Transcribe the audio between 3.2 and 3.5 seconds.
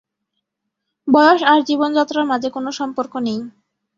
নেই।